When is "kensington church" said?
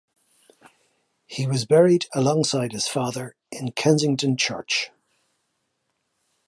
3.73-4.89